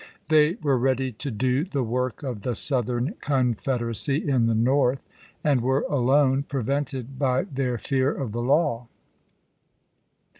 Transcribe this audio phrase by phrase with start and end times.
[0.29, 5.03] They were ready to do the work of the Southern Confederacy in the North,
[5.43, 8.87] and were alone prevented by their fear of the law.